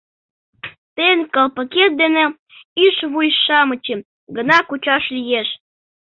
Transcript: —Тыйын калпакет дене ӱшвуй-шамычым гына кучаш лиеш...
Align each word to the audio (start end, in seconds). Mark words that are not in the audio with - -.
—Тыйын 0.95 1.19
калпакет 1.33 1.91
дене 2.01 2.23
ӱшвуй-шамычым 2.85 3.99
гына 4.35 4.57
кучаш 4.69 5.03
лиеш... 5.15 5.47